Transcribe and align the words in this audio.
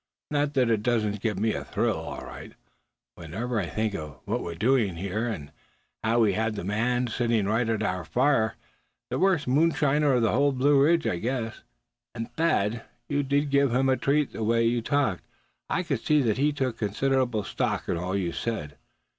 Not 0.31 0.55
that 0.55 0.71
it 0.71 0.81
doesn't 0.81 1.21
give 1.21 1.37
me 1.37 1.53
a 1.53 1.63
thrill, 1.63 1.99
all 1.99 2.25
right, 2.25 2.53
whenever 3.13 3.59
I 3.59 3.67
think 3.67 3.93
of 3.93 4.17
what 4.25 4.41
we're 4.41 4.55
doing 4.55 4.95
here, 4.95 5.27
and 5.27 5.51
how 6.03 6.21
we 6.21 6.33
had 6.33 6.55
that 6.55 6.63
man 6.63 7.05
sitting 7.05 7.47
at 7.47 7.83
our 7.83 8.03
fire, 8.03 8.55
the 9.11 9.19
worst 9.19 9.47
moonshiner 9.47 10.13
of 10.15 10.23
the 10.23 10.31
whole 10.31 10.53
Blue 10.53 10.81
Ridge, 10.81 11.05
I 11.05 11.17
guess. 11.19 11.61
And 12.15 12.33
Thad, 12.35 12.81
you 13.09 13.21
did 13.21 13.51
give 13.51 13.71
him 13.71 13.89
a 13.89 13.95
treat, 13.95 14.33
the 14.33 14.43
way 14.43 14.63
you 14.65 14.81
talked. 14.81 15.23
I 15.69 15.83
could 15.83 15.99
see 16.03 16.23
that 16.23 16.39
he 16.39 16.51
took 16.51 16.79
considerable 16.79 17.43
stock 17.43 17.87
in 17.87 17.95
all 17.95 18.15
you 18.15 18.31
said. 18.31 18.77